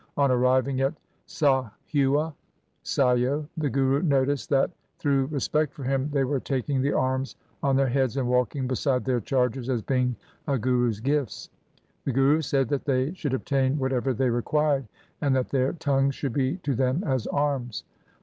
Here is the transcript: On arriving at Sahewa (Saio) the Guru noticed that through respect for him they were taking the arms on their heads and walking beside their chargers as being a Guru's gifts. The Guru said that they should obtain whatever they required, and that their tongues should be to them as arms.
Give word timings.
On 0.17 0.31
arriving 0.31 0.81
at 0.81 0.95
Sahewa 1.27 2.33
(Saio) 2.83 3.47
the 3.55 3.69
Guru 3.69 4.01
noticed 4.01 4.49
that 4.49 4.71
through 4.97 5.27
respect 5.27 5.75
for 5.75 5.83
him 5.83 6.09
they 6.11 6.23
were 6.23 6.39
taking 6.39 6.81
the 6.81 6.91
arms 6.93 7.35
on 7.61 7.75
their 7.75 7.85
heads 7.85 8.17
and 8.17 8.27
walking 8.27 8.65
beside 8.67 9.05
their 9.05 9.19
chargers 9.21 9.69
as 9.69 9.83
being 9.83 10.15
a 10.47 10.57
Guru's 10.57 10.99
gifts. 11.01 11.51
The 12.05 12.13
Guru 12.13 12.41
said 12.41 12.67
that 12.69 12.85
they 12.85 13.13
should 13.13 13.35
obtain 13.35 13.77
whatever 13.77 14.11
they 14.11 14.31
required, 14.31 14.87
and 15.21 15.35
that 15.35 15.49
their 15.49 15.73
tongues 15.73 16.15
should 16.15 16.33
be 16.33 16.57
to 16.63 16.73
them 16.73 17.03
as 17.05 17.27
arms. 17.27 17.83